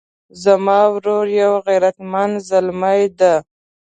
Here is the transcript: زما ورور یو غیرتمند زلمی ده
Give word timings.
زما 0.43 0.79
ورور 0.93 1.25
یو 1.41 1.53
غیرتمند 1.67 2.35
زلمی 2.49 3.03
ده 3.19 3.33